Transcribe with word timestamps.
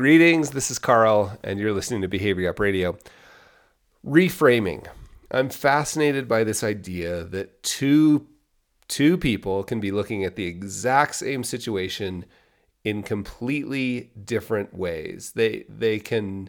Greetings, 0.00 0.52
this 0.52 0.70
is 0.70 0.78
Carl, 0.78 1.38
and 1.44 1.60
you're 1.60 1.74
listening 1.74 2.00
to 2.00 2.08
Behavior 2.08 2.48
Gap 2.48 2.58
Radio. 2.58 2.96
Reframing. 4.02 4.86
I'm 5.30 5.50
fascinated 5.50 6.26
by 6.26 6.42
this 6.42 6.64
idea 6.64 7.22
that 7.24 7.62
two 7.62 8.26
two 8.88 9.18
people 9.18 9.62
can 9.62 9.78
be 9.78 9.90
looking 9.90 10.24
at 10.24 10.36
the 10.36 10.46
exact 10.46 11.16
same 11.16 11.44
situation 11.44 12.24
in 12.82 13.02
completely 13.02 14.10
different 14.24 14.72
ways. 14.72 15.32
They 15.34 15.66
they 15.68 15.98
can 15.98 16.48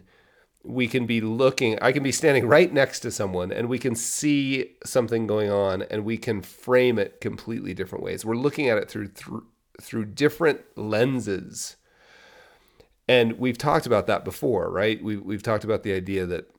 we 0.64 0.88
can 0.88 1.04
be 1.04 1.20
looking 1.20 1.78
I 1.82 1.92
can 1.92 2.02
be 2.02 2.10
standing 2.10 2.46
right 2.46 2.72
next 2.72 3.00
to 3.00 3.10
someone 3.10 3.52
and 3.52 3.68
we 3.68 3.78
can 3.78 3.94
see 3.94 4.76
something 4.82 5.26
going 5.26 5.50
on 5.50 5.82
and 5.82 6.06
we 6.06 6.16
can 6.16 6.40
frame 6.40 6.98
it 6.98 7.20
completely 7.20 7.74
different 7.74 8.02
ways. 8.02 8.24
We're 8.24 8.34
looking 8.34 8.70
at 8.70 8.78
it 8.78 8.88
through 8.88 9.08
through 9.08 9.44
through 9.78 10.06
different 10.06 10.62
lenses 10.74 11.76
and 13.08 13.38
we've 13.38 13.58
talked 13.58 13.86
about 13.86 14.06
that 14.06 14.24
before, 14.24 14.70
right? 14.70 15.02
We, 15.02 15.16
we've 15.16 15.42
talked 15.42 15.64
about 15.64 15.82
the 15.82 15.92
idea 15.92 16.26
that 16.26 16.50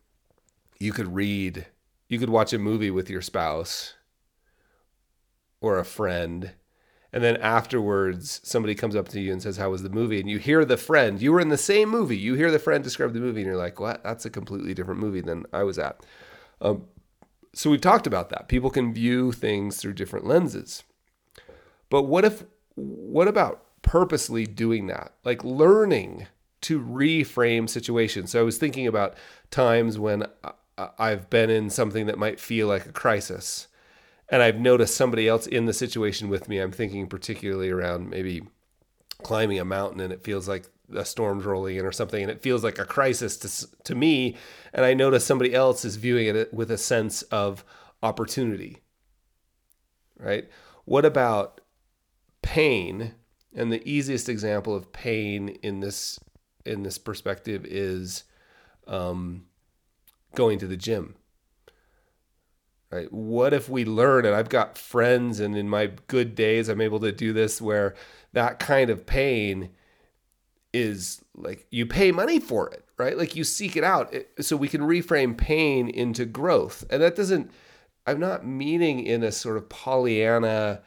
you 0.79 0.91
could 0.91 1.15
read, 1.15 1.67
you 2.09 2.19
could 2.19 2.29
watch 2.29 2.53
a 2.53 2.59
movie 2.59 2.91
with 2.91 3.09
your 3.09 3.21
spouse 3.21 3.93
or 5.61 5.79
a 5.79 5.85
friend. 5.85 6.51
And 7.13 7.23
then 7.23 7.37
afterwards, 7.37 8.41
somebody 8.43 8.75
comes 8.75 8.95
up 8.95 9.07
to 9.09 9.21
you 9.21 9.31
and 9.31 9.41
says, 9.41 9.57
How 9.57 9.69
was 9.69 9.83
the 9.83 9.89
movie? 9.89 10.19
And 10.19 10.29
you 10.29 10.39
hear 10.39 10.65
the 10.65 10.77
friend, 10.77 11.21
you 11.21 11.31
were 11.31 11.39
in 11.39 11.49
the 11.49 11.57
same 11.57 11.89
movie. 11.89 12.17
You 12.17 12.33
hear 12.33 12.51
the 12.51 12.59
friend 12.59 12.83
describe 12.83 13.13
the 13.13 13.19
movie, 13.19 13.41
and 13.41 13.47
you're 13.47 13.57
like, 13.57 13.79
What? 13.79 14.03
That's 14.03 14.25
a 14.25 14.29
completely 14.29 14.73
different 14.73 14.99
movie 14.99 15.21
than 15.21 15.45
I 15.53 15.63
was 15.63 15.77
at. 15.77 16.05
Um, 16.59 16.85
so 17.53 17.69
we've 17.69 17.81
talked 17.81 18.07
about 18.07 18.29
that. 18.29 18.47
People 18.47 18.71
can 18.71 18.93
view 18.93 19.31
things 19.31 19.77
through 19.77 19.93
different 19.93 20.25
lenses. 20.25 20.83
But 21.89 22.03
what 22.03 22.25
if, 22.25 22.43
what 22.73 23.27
about 23.27 23.63
purposely 23.93 24.43
doing 24.43 24.87
that? 24.87 25.13
Like 25.23 25.43
learning 25.43 26.25
to 26.61 26.81
reframe 26.81 27.69
situations. 27.69 28.31
So 28.31 28.39
I 28.39 28.43
was 28.43 28.57
thinking 28.57 28.87
about 28.87 29.13
times 29.51 29.99
when 29.99 30.25
I've 30.97 31.29
been 31.29 31.51
in 31.51 31.69
something 31.69 32.07
that 32.07 32.17
might 32.17 32.39
feel 32.39 32.67
like 32.67 32.87
a 32.87 32.91
crisis 32.91 33.67
and 34.29 34.41
I've 34.41 34.59
noticed 34.59 34.95
somebody 34.95 35.27
else 35.27 35.45
in 35.45 35.67
the 35.67 35.73
situation 35.73 36.27
with 36.27 36.49
me. 36.49 36.57
I'm 36.57 36.71
thinking 36.71 37.05
particularly 37.05 37.69
around 37.69 38.09
maybe 38.09 38.41
climbing 39.21 39.59
a 39.59 39.65
mountain 39.65 39.99
and 39.99 40.11
it 40.11 40.23
feels 40.23 40.47
like 40.47 40.65
a 40.91 41.05
storm's 41.05 41.45
rolling 41.45 41.75
in 41.75 41.85
or 41.85 41.91
something 41.91 42.23
and 42.23 42.31
it 42.31 42.41
feels 42.41 42.63
like 42.63 42.79
a 42.79 42.85
crisis 42.85 43.37
to, 43.37 43.83
to 43.83 43.93
me 43.93 44.37
and 44.73 44.83
I 44.83 44.95
notice 44.95 45.23
somebody 45.23 45.53
else 45.53 45.85
is 45.85 45.97
viewing 45.97 46.35
it 46.35 46.51
with 46.51 46.71
a 46.71 46.79
sense 46.79 47.21
of 47.23 47.63
opportunity. 48.01 48.79
Right? 50.17 50.49
What 50.83 51.05
about 51.05 51.61
pain? 52.41 53.13
And 53.55 53.71
the 53.71 53.87
easiest 53.87 54.29
example 54.29 54.75
of 54.75 54.91
pain 54.91 55.49
in 55.61 55.79
this 55.79 56.19
in 56.65 56.83
this 56.83 56.97
perspective 56.97 57.65
is 57.65 58.23
um, 58.87 59.45
going 60.33 60.59
to 60.59 60.67
the 60.67 60.77
gym. 60.77 61.15
Right? 62.91 63.11
What 63.11 63.53
if 63.53 63.67
we 63.69 63.85
learn, 63.85 64.25
and 64.25 64.35
I've 64.35 64.49
got 64.49 64.77
friends, 64.77 65.39
and 65.39 65.57
in 65.57 65.67
my 65.67 65.91
good 66.07 66.35
days, 66.35 66.69
I'm 66.69 66.81
able 66.81 66.99
to 66.99 67.11
do 67.11 67.33
this 67.33 67.59
where 67.59 67.95
that 68.33 68.59
kind 68.59 68.89
of 68.91 69.05
pain 69.05 69.71
is 70.73 71.21
like 71.35 71.65
you 71.71 71.85
pay 71.85 72.11
money 72.11 72.39
for 72.39 72.69
it, 72.69 72.85
right? 72.97 73.17
Like 73.17 73.35
you 73.35 73.43
seek 73.43 73.75
it 73.75 73.83
out. 73.83 74.13
So 74.41 74.55
we 74.55 74.67
can 74.67 74.81
reframe 74.81 75.37
pain 75.37 75.89
into 75.89 76.25
growth. 76.25 76.83
And 76.89 77.01
that 77.01 77.15
doesn't, 77.15 77.51
I'm 78.05 78.19
not 78.19 78.45
meaning 78.45 78.99
in 78.99 79.23
a 79.23 79.31
sort 79.31 79.57
of 79.57 79.69
Pollyanna, 79.69 80.81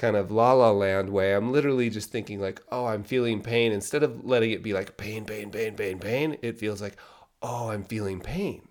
kind 0.00 0.16
of 0.16 0.30
la 0.30 0.54
la 0.54 0.70
land 0.70 1.10
way. 1.10 1.34
I'm 1.34 1.52
literally 1.52 1.90
just 1.90 2.10
thinking 2.10 2.40
like, 2.40 2.62
oh, 2.72 2.86
I'm 2.86 3.04
feeling 3.04 3.42
pain. 3.42 3.70
Instead 3.70 4.02
of 4.02 4.24
letting 4.24 4.50
it 4.50 4.62
be 4.62 4.72
like 4.72 4.96
pain, 4.96 5.26
pain, 5.26 5.50
pain, 5.50 5.74
pain, 5.76 5.98
pain, 5.98 6.38
it 6.40 6.58
feels 6.58 6.80
like, 6.80 6.96
oh, 7.42 7.68
I'm 7.68 7.84
feeling 7.84 8.18
pain. 8.18 8.62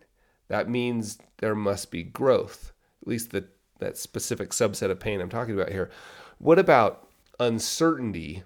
That 0.48 0.68
means 0.68 1.20
there 1.38 1.54
must 1.54 1.92
be 1.92 2.02
growth, 2.02 2.74
at 3.04 3.08
least 3.08 3.30
the, 3.30 3.46
that 3.78 3.96
specific 3.96 4.50
subset 4.50 4.90
of 4.90 5.00
pain 5.00 5.22
I'm 5.22 5.30
talking 5.30 5.54
about 5.54 5.72
here. 5.72 5.92
What 6.40 6.58
about 6.58 7.08
uncertainty? 7.40 8.42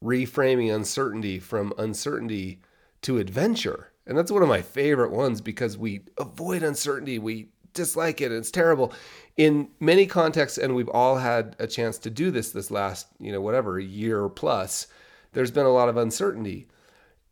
Reframing 0.00 0.72
uncertainty 0.72 1.40
from 1.40 1.74
uncertainty 1.76 2.60
to 3.02 3.18
adventure. 3.18 3.90
And 4.06 4.16
that's 4.16 4.30
one 4.30 4.42
of 4.42 4.48
my 4.48 4.62
favorite 4.62 5.10
ones 5.10 5.40
because 5.40 5.76
we 5.76 6.02
avoid 6.16 6.62
uncertainty. 6.62 7.18
We 7.18 7.48
dislike 7.74 8.20
it. 8.20 8.32
It's 8.32 8.50
terrible 8.50 8.92
in 9.36 9.68
many 9.80 10.06
contexts, 10.06 10.58
and 10.58 10.74
we've 10.74 10.88
all 10.88 11.16
had 11.16 11.56
a 11.58 11.66
chance 11.66 11.98
to 11.98 12.10
do 12.10 12.30
this 12.30 12.50
this 12.50 12.70
last, 12.70 13.08
you 13.18 13.32
know, 13.32 13.40
whatever 13.40 13.78
year 13.78 14.28
plus. 14.28 14.86
There's 15.32 15.50
been 15.50 15.66
a 15.66 15.72
lot 15.72 15.88
of 15.88 15.96
uncertainty, 15.96 16.68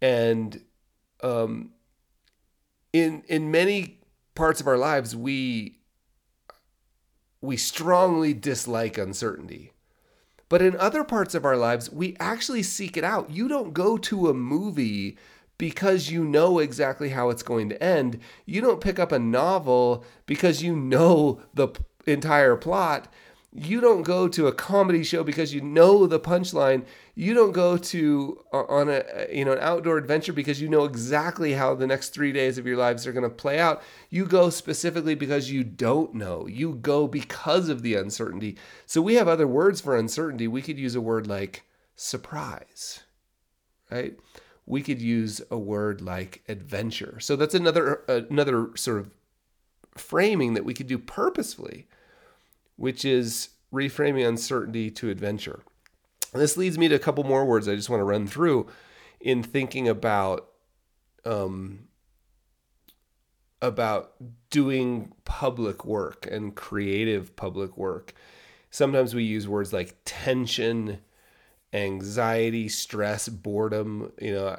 and 0.00 0.62
um, 1.22 1.72
in 2.92 3.22
in 3.28 3.50
many 3.50 4.00
parts 4.34 4.60
of 4.60 4.66
our 4.66 4.78
lives, 4.78 5.14
we 5.14 5.78
we 7.40 7.56
strongly 7.56 8.34
dislike 8.34 8.98
uncertainty. 8.98 9.72
But 10.48 10.62
in 10.62 10.76
other 10.76 11.04
parts 11.04 11.34
of 11.34 11.44
our 11.44 11.56
lives, 11.56 11.90
we 11.90 12.16
actually 12.18 12.64
seek 12.64 12.96
it 12.96 13.04
out. 13.04 13.30
You 13.30 13.46
don't 13.46 13.72
go 13.72 13.96
to 13.98 14.28
a 14.28 14.34
movie 14.34 15.16
because 15.60 16.10
you 16.10 16.25
know 16.25 16.59
exactly 16.59 17.10
how 17.10 17.28
it's 17.28 17.43
going 17.43 17.69
to 17.69 17.82
end. 17.82 18.19
You 18.47 18.62
don't 18.62 18.81
pick 18.81 18.98
up 18.98 19.12
a 19.12 19.19
novel 19.19 20.06
because 20.25 20.62
you 20.62 20.75
know 20.75 21.43
the 21.53 21.69
entire 22.06 22.56
plot. 22.56 23.12
You 23.53 23.82
don't 23.82 24.00
go 24.00 24.26
to 24.26 24.47
a 24.47 24.54
comedy 24.54 25.03
show 25.03 25.22
because 25.22 25.53
you 25.53 25.60
know 25.60 26.06
the 26.06 26.19
punchline. 26.19 26.87
You 27.15 27.34
don't 27.34 27.53
go 27.53 27.76
to 27.76 28.43
uh, 28.54 28.62
on 28.70 28.88
a 28.88 29.04
you 29.31 29.44
know 29.44 29.53
an 29.53 29.59
outdoor 29.60 29.99
adventure 29.99 30.32
because 30.32 30.62
you 30.62 30.69
know 30.69 30.84
exactly 30.84 31.53
how 31.53 31.75
the 31.75 31.87
next 31.87 32.15
3 32.15 32.32
days 32.32 32.56
of 32.56 32.66
your 32.66 32.78
lives 32.78 33.06
are 33.06 33.12
going 33.12 33.28
to 33.28 33.28
play 33.28 33.59
out. 33.59 33.82
You 34.09 34.25
go 34.25 34.49
specifically 34.49 35.15
because 35.15 35.50
you 35.50 35.62
don't 35.62 36.15
know. 36.15 36.47
You 36.47 36.76
go 36.76 37.06
because 37.06 37.69
of 37.69 37.82
the 37.82 37.97
uncertainty. 37.97 38.56
So 38.87 39.03
we 39.03 39.16
have 39.16 39.28
other 39.28 39.47
words 39.47 39.82
for 39.82 39.94
uncertainty. 39.94 40.49
We 40.49 40.62
could 40.62 40.78
use 40.78 40.94
a 40.94 41.03
word 41.03 41.26
like 41.26 41.65
surprise. 41.97 43.00
Right? 43.91 44.16
We 44.70 44.82
could 44.82 45.03
use 45.03 45.42
a 45.50 45.58
word 45.58 46.00
like 46.00 46.44
adventure. 46.48 47.19
So 47.19 47.34
that's 47.34 47.56
another 47.56 48.03
another 48.06 48.70
sort 48.76 49.00
of 49.00 49.10
framing 49.97 50.54
that 50.54 50.64
we 50.64 50.75
could 50.75 50.86
do 50.86 50.97
purposefully, 50.97 51.88
which 52.76 53.04
is 53.04 53.48
reframing 53.72 54.26
uncertainty 54.26 54.88
to 54.92 55.10
adventure. 55.10 55.64
And 56.32 56.41
this 56.41 56.56
leads 56.56 56.78
me 56.78 56.86
to 56.86 56.94
a 56.94 57.00
couple 57.00 57.25
more 57.25 57.44
words 57.44 57.66
I 57.66 57.75
just 57.75 57.91
want 57.91 57.98
to 57.98 58.04
run 58.04 58.28
through 58.28 58.69
in 59.20 59.42
thinking 59.42 59.88
about 59.88 60.48
um, 61.25 61.88
about 63.60 64.12
doing 64.50 65.12
public 65.25 65.84
work 65.84 66.28
and 66.31 66.54
creative 66.54 67.34
public 67.34 67.76
work. 67.76 68.14
Sometimes 68.70 69.16
we 69.16 69.25
use 69.25 69.48
words 69.48 69.72
like 69.72 69.97
tension 70.04 71.00
anxiety, 71.72 72.69
stress, 72.69 73.28
boredom. 73.28 74.12
You 74.20 74.32
know, 74.32 74.58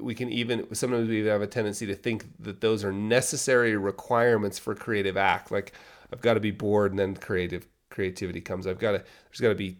we 0.00 0.14
can 0.14 0.30
even 0.30 0.74
sometimes 0.74 1.08
we 1.08 1.20
even 1.20 1.32
have 1.32 1.42
a 1.42 1.46
tendency 1.46 1.86
to 1.86 1.94
think 1.94 2.24
that 2.40 2.60
those 2.60 2.84
are 2.84 2.92
necessary 2.92 3.76
requirements 3.76 4.58
for 4.58 4.74
creative 4.74 5.16
act. 5.16 5.50
Like 5.50 5.72
I've 6.12 6.20
got 6.20 6.34
to 6.34 6.40
be 6.40 6.50
bored, 6.50 6.92
and 6.92 6.98
then 6.98 7.14
creative 7.14 7.66
creativity 7.90 8.40
comes. 8.40 8.66
I've 8.66 8.78
got 8.78 8.92
to 8.92 8.98
there's 8.98 9.40
got 9.40 9.48
to 9.48 9.54
be 9.54 9.78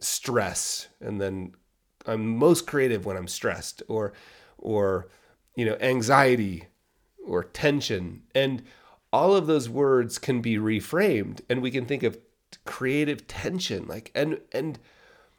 stress, 0.00 0.88
and 1.00 1.20
then 1.20 1.54
I'm 2.06 2.36
most 2.36 2.66
creative 2.66 3.04
when 3.04 3.16
I'm 3.16 3.28
stressed, 3.28 3.82
or 3.88 4.12
or 4.58 5.08
you 5.56 5.64
know 5.64 5.76
anxiety 5.80 6.66
or 7.26 7.42
tension, 7.42 8.22
and 8.34 8.62
all 9.12 9.34
of 9.34 9.46
those 9.46 9.68
words 9.68 10.18
can 10.18 10.40
be 10.40 10.56
reframed, 10.56 11.40
and 11.48 11.60
we 11.60 11.70
can 11.70 11.86
think 11.86 12.02
of 12.02 12.18
creative 12.64 13.26
tension, 13.26 13.86
like 13.86 14.12
and 14.14 14.40
and 14.52 14.78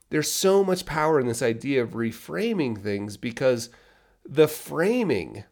there's 0.09 0.31
so 0.31 0.63
much 0.63 0.85
power 0.85 1.19
in 1.19 1.27
this 1.27 1.41
idea 1.41 1.83
of 1.83 1.91
reframing 1.91 2.81
things 2.81 3.17
because 3.17 3.69
the 4.25 4.47
framing 4.47 5.43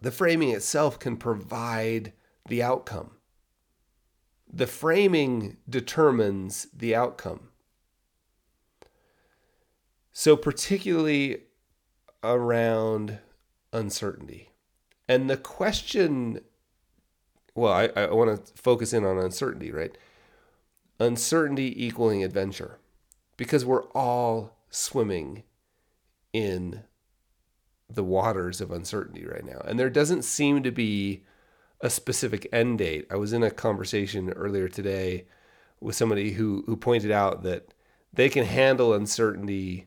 the 0.00 0.10
framing 0.10 0.50
itself 0.50 0.98
can 0.98 1.16
provide 1.16 2.12
the 2.48 2.62
outcome. 2.62 3.12
The 4.52 4.66
framing 4.66 5.56
determines 5.68 6.68
the 6.72 6.94
outcome. 6.94 7.48
So 10.12 10.36
particularly 10.36 11.44
around 12.22 13.18
uncertainty. 13.72 14.50
And 15.08 15.30
the 15.30 15.36
question 15.36 16.40
well 17.54 17.72
i, 17.72 17.86
I 17.96 18.12
want 18.12 18.46
to 18.46 18.52
focus 18.60 18.92
in 18.92 19.04
on 19.04 19.18
uncertainty 19.18 19.72
right? 19.72 19.96
Uncertainty 21.00 21.84
equaling 21.84 22.22
adventure 22.22 22.78
because 23.36 23.64
we're 23.64 23.84
all 23.90 24.56
swimming 24.70 25.42
in 26.32 26.82
the 27.88 28.04
waters 28.04 28.60
of 28.60 28.70
uncertainty 28.70 29.24
right 29.24 29.44
now. 29.44 29.62
And 29.64 29.78
there 29.78 29.90
doesn't 29.90 30.22
seem 30.22 30.62
to 30.62 30.70
be 30.70 31.24
a 31.80 31.90
specific 31.90 32.48
end 32.52 32.78
date. 32.78 33.06
I 33.10 33.16
was 33.16 33.32
in 33.32 33.42
a 33.42 33.50
conversation 33.50 34.30
earlier 34.30 34.68
today 34.68 35.26
with 35.80 35.94
somebody 35.94 36.32
who 36.32 36.64
who 36.66 36.76
pointed 36.76 37.10
out 37.10 37.42
that 37.42 37.74
they 38.12 38.28
can 38.28 38.44
handle 38.44 38.94
uncertainty 38.94 39.86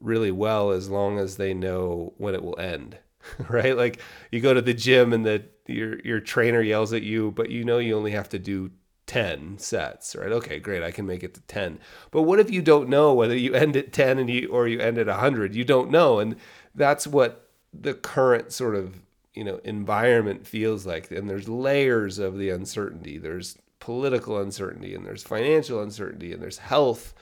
really 0.00 0.30
well 0.30 0.70
as 0.70 0.88
long 0.88 1.18
as 1.18 1.36
they 1.36 1.52
know 1.52 2.14
when 2.16 2.34
it 2.34 2.42
will 2.42 2.58
end. 2.58 2.98
right? 3.48 3.76
Like 3.76 4.00
you 4.30 4.40
go 4.40 4.54
to 4.54 4.62
the 4.62 4.74
gym 4.74 5.12
and 5.12 5.24
the 5.24 5.44
your 5.66 5.98
your 6.00 6.20
trainer 6.20 6.62
yells 6.62 6.92
at 6.92 7.02
you, 7.02 7.30
but 7.30 7.50
you 7.50 7.64
know 7.64 7.78
you 7.78 7.96
only 7.96 8.12
have 8.12 8.28
to 8.30 8.38
do 8.38 8.70
10 9.08 9.58
sets, 9.58 10.14
right? 10.14 10.30
Okay, 10.30 10.60
great. 10.60 10.84
I 10.84 10.92
can 10.92 11.06
make 11.06 11.24
it 11.24 11.34
to 11.34 11.40
10. 11.40 11.80
But 12.12 12.22
what 12.22 12.38
if 12.38 12.50
you 12.50 12.62
don't 12.62 12.88
know 12.88 13.12
whether 13.12 13.36
you 13.36 13.54
end 13.54 13.76
at 13.76 13.92
10 13.92 14.18
and 14.18 14.30
you 14.30 14.48
or 14.48 14.68
you 14.68 14.78
end 14.78 14.98
at 14.98 15.08
100? 15.08 15.56
You 15.56 15.64
don't 15.64 15.90
know. 15.90 16.20
And 16.20 16.36
that's 16.74 17.06
what 17.06 17.48
the 17.72 17.94
current 17.94 18.52
sort 18.52 18.76
of, 18.76 19.00
you 19.34 19.42
know, 19.42 19.60
environment 19.64 20.46
feels 20.46 20.86
like. 20.86 21.10
And 21.10 21.28
there's 21.28 21.48
layers 21.48 22.18
of 22.18 22.38
the 22.38 22.50
uncertainty. 22.50 23.18
There's 23.18 23.58
political 23.80 24.38
uncertainty 24.38 24.94
and 24.94 25.06
there's 25.06 25.22
financial 25.22 25.82
uncertainty 25.82 26.32
and 26.32 26.42
there's 26.42 26.58
health 26.58 27.14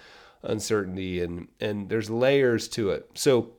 uncertainty 0.43 1.21
and 1.21 1.49
and 1.61 1.89
there's 1.89 2.11
layers 2.11 2.69
to 2.69 2.91
it. 2.91 3.11
So 3.15 3.53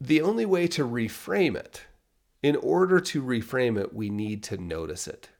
the 0.00 0.20
only 0.20 0.44
way 0.44 0.66
to 0.68 0.86
reframe 0.86 1.56
it, 1.56 1.82
in 2.42 2.56
order 2.56 3.00
to 3.00 3.22
reframe 3.22 3.80
it, 3.80 3.94
we 3.94 4.10
need 4.10 4.42
to 4.44 4.58
notice 4.58 5.08
it. 5.08 5.30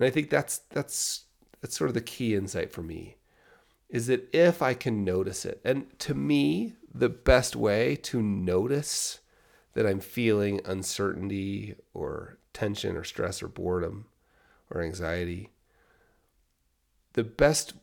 And 0.00 0.06
I 0.06 0.10
think 0.10 0.30
that's 0.30 0.62
that's 0.70 1.26
that's 1.60 1.76
sort 1.76 1.90
of 1.90 1.94
the 1.94 2.00
key 2.00 2.34
insight 2.34 2.72
for 2.72 2.82
me 2.82 3.18
is 3.90 4.06
that 4.06 4.28
if 4.32 4.62
I 4.62 4.72
can 4.72 5.04
notice 5.04 5.44
it, 5.44 5.60
and 5.64 5.86
to 5.98 6.14
me, 6.14 6.74
the 6.94 7.08
best 7.08 7.54
way 7.56 7.96
to 7.96 8.22
notice 8.22 9.18
that 9.74 9.84
I'm 9.84 10.00
feeling 10.00 10.60
uncertainty 10.64 11.74
or 11.92 12.38
tension 12.52 12.96
or 12.96 13.04
stress 13.04 13.42
or 13.42 13.48
boredom 13.48 14.06
or 14.70 14.80
anxiety, 14.80 15.50
the 17.14 17.24
best, 17.24 17.74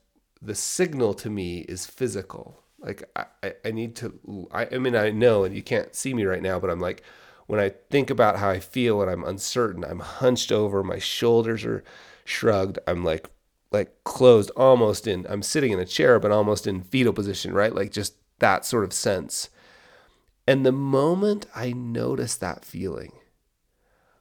the 0.41 0.55
signal 0.55 1.13
to 1.15 1.29
me 1.29 1.59
is 1.59 1.85
physical. 1.85 2.63
Like 2.79 3.03
I, 3.43 3.53
I 3.65 3.71
need 3.71 3.97
to, 3.97 4.47
I, 4.51 4.67
I 4.71 4.77
mean, 4.77 4.95
I 4.95 5.11
know, 5.11 5.43
and 5.43 5.53
you 5.53 5.61
can't 5.61 5.93
see 5.93 6.13
me 6.13 6.23
right 6.23 6.41
now, 6.41 6.57
but 6.57 6.69
I'm 6.69 6.79
like, 6.79 7.03
when 7.47 7.59
I 7.59 7.69
think 7.89 8.09
about 8.09 8.38
how 8.38 8.49
I 8.49 8.59
feel 8.59 8.99
when 8.99 9.09
I'm 9.09 9.23
uncertain, 9.23 9.83
I'm 9.83 9.99
hunched 9.99 10.51
over, 10.51 10.83
my 10.83 10.99
shoulders 10.99 11.65
are 11.65 11.83
shrugged, 12.25 12.77
I'm 12.85 13.03
like, 13.03 13.29
like 13.71 14.03
closed 14.03 14.51
almost 14.55 15.07
in, 15.07 15.25
I'm 15.29 15.41
sitting 15.41 15.71
in 15.71 15.79
a 15.79 15.85
chair, 15.85 16.19
but 16.19 16.31
almost 16.31 16.67
in 16.67 16.83
fetal 16.83 17.13
position, 17.13 17.53
right? 17.53 17.73
Like 17.73 17.91
just 17.91 18.15
that 18.39 18.65
sort 18.65 18.83
of 18.83 18.94
sense. 18.94 19.49
And 20.45 20.65
the 20.65 20.71
moment 20.71 21.45
I 21.55 21.71
notice 21.71 22.35
that 22.35 22.65
feeling, 22.65 23.13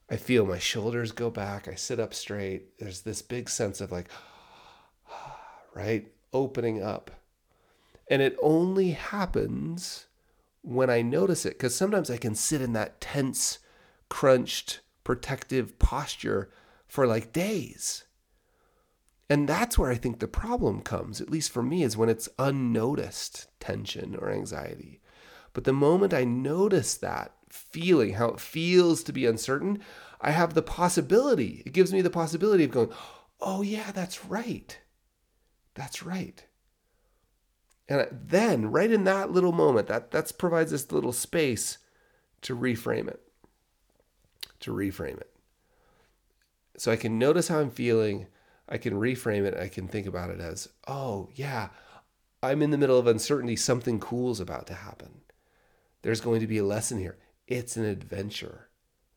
I 0.08 0.17
feel 0.17 0.46
my 0.46 0.58
shoulders 0.58 1.11
go 1.11 1.31
back, 1.31 1.67
I 1.67 1.75
sit 1.75 1.99
up 1.99 2.14
straight. 2.14 2.79
There's 2.79 3.00
this 3.00 3.22
big 3.22 3.49
sense 3.49 3.81
of 3.81 3.90
like, 3.90 4.08
right? 5.75 6.06
Opening 6.32 6.82
up. 6.82 7.11
And 8.08 8.22
it 8.22 8.37
only 8.40 8.93
happens 8.93 10.06
when 10.67 10.91
I 10.91 11.01
notice 11.01 11.47
it, 11.47 11.51
because 11.51 11.77
sometimes 11.77 12.11
I 12.11 12.17
can 12.17 12.35
sit 12.35 12.61
in 12.61 12.73
that 12.73 13.01
tense, 13.01 13.61
crunched, 14.09 14.81
protective 15.05 15.79
posture 15.79 16.51
for 16.89 17.07
like 17.07 17.33
days. 17.33 18.05
And 19.31 19.49
that's 19.49 19.79
where 19.79 19.93
I 19.93 19.95
think 19.95 20.19
the 20.19 20.27
problem 20.27 20.83
comes, 20.83 21.21
at 21.21 21.31
least 21.31 21.53
for 21.53 21.63
me, 21.63 21.85
is 21.85 21.97
when 21.97 22.09
it's 22.09 22.29
unnoticed 22.37 23.47
tension 23.61 24.17
or 24.17 24.29
anxiety. 24.31 25.01
But 25.53 25.65
the 25.65 25.73
moment 25.73 26.13
I 26.13 26.25
notice 26.25 26.97
that 26.97 27.33
feeling, 27.49 28.15
how 28.15 28.29
it 28.31 28.41
feels 28.41 29.05
to 29.05 29.13
be 29.13 29.25
uncertain, 29.25 29.79
I 30.21 30.33
have 30.33 30.55
the 30.55 30.63
possibility, 30.63 31.63
it 31.65 31.73
gives 31.73 31.93
me 31.93 32.03
the 32.03 32.11
possibility 32.11 32.65
of 32.65 32.73
going, 32.73 32.91
oh, 33.41 33.63
yeah, 33.63 33.93
that's 33.93 34.25
right. 34.25 34.79
That's 35.75 36.03
right. 36.03 36.45
And 37.88 38.09
then, 38.11 38.71
right 38.71 38.91
in 38.91 39.05
that 39.05 39.31
little 39.31 39.53
moment, 39.53 39.87
that 39.88 40.11
that 40.11 40.33
provides 40.38 40.73
this 40.73 40.91
little 40.91 41.12
space 41.12 41.79
to 42.43 42.56
reframe 42.56 43.09
it. 43.09 43.21
To 44.61 44.73
reframe 44.73 45.19
it. 45.21 45.31
So 46.77 46.91
I 46.91 46.97
can 46.97 47.19
notice 47.19 47.49
how 47.49 47.61
I'm 47.61 47.71
feeling. 47.71 48.27
I 48.69 48.79
can 48.79 48.94
reframe 48.94 49.44
it. 49.44 49.56
I 49.56 49.69
can 49.69 49.87
think 49.87 50.06
about 50.06 50.31
it 50.31 50.41
as, 50.41 50.69
oh, 50.88 51.29
yeah, 51.35 51.69
I'm 52.43 52.62
in 52.62 52.71
the 52.71 52.79
middle 52.79 52.99
of 52.99 53.06
uncertainty. 53.06 53.56
Something 53.56 54.00
cool 54.00 54.32
is 54.32 54.41
about 54.41 54.67
to 54.67 54.75
happen. 54.75 55.21
There's 56.03 56.21
going 56.21 56.41
to 56.41 56.47
be 56.47 56.59
a 56.59 56.65
lesson 56.65 56.99
here. 56.99 57.19
It's 57.47 57.77
an 57.77 57.85
adventure. 57.85 58.69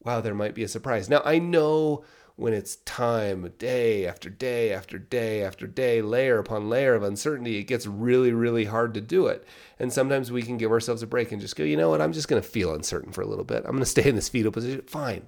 Wow, 0.03 0.21
there 0.21 0.35
might 0.35 0.55
be 0.55 0.63
a 0.63 0.67
surprise. 0.67 1.09
Now, 1.09 1.21
I 1.25 1.39
know 1.39 2.05
when 2.39 2.53
it's 2.53 2.77
time, 2.77 3.51
day 3.57 4.07
after 4.07 4.29
day 4.29 4.71
after 4.71 4.97
day 4.97 5.43
after 5.43 5.67
day, 5.67 6.01
layer 6.01 6.39
upon 6.39 6.69
layer 6.69 6.95
of 6.95 7.03
uncertainty, 7.03 7.57
it 7.57 7.65
gets 7.65 7.85
really, 7.85 8.31
really 8.31 8.63
hard 8.63 8.93
to 8.93 9.01
do 9.01 9.27
it. 9.27 9.45
And 9.77 9.91
sometimes 9.91 10.31
we 10.31 10.41
can 10.41 10.55
give 10.57 10.71
ourselves 10.71 11.03
a 11.03 11.07
break 11.07 11.33
and 11.33 11.41
just 11.41 11.57
go, 11.57 11.65
you 11.65 11.75
know 11.75 11.89
what, 11.89 11.99
I'm 11.99 12.13
just 12.13 12.29
going 12.29 12.41
to 12.41 12.47
feel 12.47 12.73
uncertain 12.73 13.11
for 13.11 13.21
a 13.21 13.27
little 13.27 13.43
bit. 13.43 13.65
I'm 13.65 13.71
going 13.71 13.79
to 13.79 13.85
stay 13.85 14.07
in 14.07 14.15
this 14.15 14.29
fetal 14.29 14.53
position. 14.53 14.83
Fine. 14.87 15.27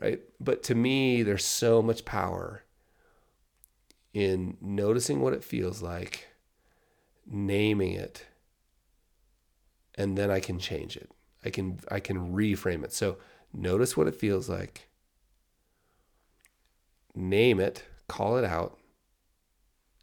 Right. 0.00 0.20
But 0.40 0.62
to 0.64 0.74
me, 0.74 1.22
there's 1.22 1.44
so 1.44 1.82
much 1.82 2.06
power 2.06 2.64
in 4.14 4.56
noticing 4.62 5.20
what 5.20 5.34
it 5.34 5.44
feels 5.44 5.82
like, 5.82 6.28
naming 7.26 7.92
it, 7.92 8.24
and 9.96 10.16
then 10.16 10.30
I 10.30 10.40
can 10.40 10.58
change 10.58 10.96
it. 10.96 11.10
I 11.44 11.50
can 11.50 11.80
I 11.90 12.00
can 12.00 12.32
reframe 12.34 12.84
it. 12.84 12.94
So 12.94 13.18
notice 13.52 13.98
what 13.98 14.06
it 14.06 14.14
feels 14.14 14.48
like 14.48 14.88
name 17.16 17.58
it, 17.58 17.84
call 18.06 18.36
it 18.36 18.44
out, 18.44 18.78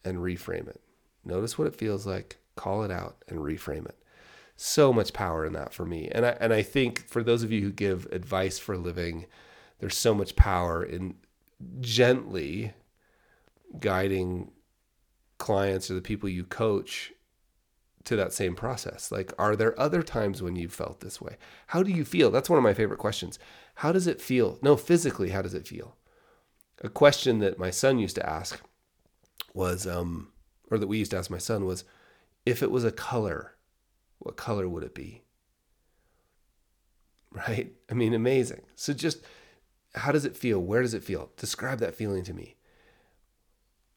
and 0.03 0.17
reframe 0.17 0.67
it. 0.67 0.81
Notice 1.23 1.57
what 1.57 1.67
it 1.67 1.75
feels 1.75 2.05
like, 2.05 2.37
call 2.55 2.83
it 2.83 2.91
out, 2.91 3.23
and 3.29 3.39
reframe 3.39 3.85
it. 3.85 3.97
So 4.55 4.91
much 4.91 5.13
power 5.13 5.45
in 5.45 5.53
that 5.53 5.73
for 5.73 5.85
me. 5.85 6.09
And 6.11 6.25
I, 6.25 6.37
and 6.39 6.53
I 6.53 6.61
think 6.61 7.07
for 7.07 7.23
those 7.23 7.43
of 7.43 7.51
you 7.51 7.61
who 7.61 7.71
give 7.71 8.07
advice 8.11 8.59
for 8.59 8.77
living, 8.77 9.25
there's 9.79 9.97
so 9.97 10.13
much 10.13 10.35
power 10.35 10.83
in 10.83 11.15
gently 11.79 12.73
guiding 13.79 14.51
clients 15.37 15.89
or 15.89 15.95
the 15.95 16.01
people 16.01 16.29
you 16.29 16.43
coach 16.43 17.13
to 18.03 18.15
that 18.15 18.33
same 18.33 18.55
process. 18.55 19.11
Like, 19.11 19.33
are 19.39 19.55
there 19.55 19.79
other 19.79 20.03
times 20.03 20.41
when 20.41 20.55
you've 20.55 20.73
felt 20.73 20.99
this 20.99 21.21
way? 21.21 21.37
How 21.67 21.83
do 21.83 21.91
you 21.91 22.05
feel? 22.05 22.31
That's 22.31 22.49
one 22.49 22.57
of 22.57 22.63
my 22.63 22.73
favorite 22.73 22.99
questions. 22.99 23.39
How 23.75 23.91
does 23.91 24.07
it 24.07 24.21
feel? 24.21 24.59
No, 24.61 24.75
physically, 24.75 25.29
how 25.29 25.41
does 25.41 25.53
it 25.53 25.67
feel? 25.67 25.95
A 26.83 26.89
question 26.89 27.39
that 27.39 27.57
my 27.57 27.71
son 27.71 27.97
used 27.97 28.15
to 28.15 28.29
ask 28.29 28.61
was, 29.53 29.87
um, 29.87 30.33
or 30.69 30.77
that 30.77 30.87
we 30.87 30.97
used 30.97 31.11
to 31.11 31.17
ask 31.17 31.29
my 31.29 31.37
son 31.37 31.65
was, 31.65 31.85
if 32.45 32.61
it 32.61 32.69
was 32.69 32.83
a 32.83 32.91
color, 32.91 33.55
what 34.19 34.35
color 34.35 34.67
would 34.67 34.83
it 34.83 34.93
be? 34.93 35.21
Right? 37.47 37.73
I 37.89 37.95
mean, 37.95 38.13
amazing. 38.13 38.61
So 38.75 38.93
just 38.93 39.23
how 39.95 40.11
does 40.11 40.23
it 40.23 40.37
feel? 40.37 40.59
Where 40.59 40.83
does 40.83 40.93
it 40.93 41.03
feel? 41.03 41.31
Describe 41.35 41.79
that 41.79 41.95
feeling 41.95 42.23
to 42.25 42.33
me. 42.33 42.57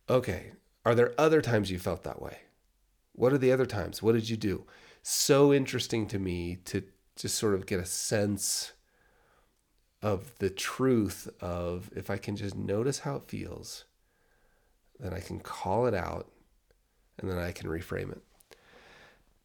Okay. 0.08 0.52
Are 0.86 0.94
there 0.94 1.14
other 1.18 1.42
times 1.42 1.70
you 1.70 1.78
felt 1.78 2.02
that 2.04 2.22
way? 2.22 2.38
What 3.12 3.34
are 3.34 3.38
the 3.38 3.52
other 3.52 3.66
times? 3.66 4.02
What 4.02 4.12
did 4.12 4.30
you 4.30 4.38
do? 4.38 4.64
So 5.02 5.52
interesting 5.52 6.06
to 6.08 6.18
me 6.18 6.56
to 6.64 6.82
just 7.14 7.34
sort 7.34 7.52
of 7.52 7.66
get 7.66 7.78
a 7.78 7.84
sense 7.84 8.72
of 10.02 10.38
the 10.38 10.50
truth 10.50 11.28
of 11.40 11.90
if 11.96 12.10
I 12.10 12.16
can 12.16 12.36
just 12.36 12.56
notice 12.56 13.00
how 13.00 13.16
it 13.16 13.28
feels, 13.28 13.84
then 15.00 15.12
I 15.12 15.20
can 15.20 15.40
call 15.40 15.86
it 15.86 15.94
out 15.94 16.30
and 17.18 17.30
then 17.30 17.38
I 17.38 17.52
can 17.52 17.68
reframe 17.68 18.12
it. 18.12 18.22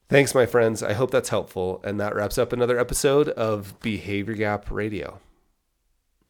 Thanks, 0.09 0.35
my 0.35 0.45
friends. 0.45 0.83
I 0.83 0.93
hope 0.93 1.11
that's 1.11 1.29
helpful. 1.29 1.79
And 1.85 1.99
that 1.99 2.15
wraps 2.15 2.37
up 2.37 2.51
another 2.51 2.77
episode 2.77 3.29
of 3.29 3.79
Behavior 3.79 4.33
Gap 4.33 4.69
Radio. 4.69 5.21